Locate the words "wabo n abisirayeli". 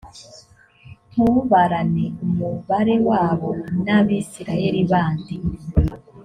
3.09-4.81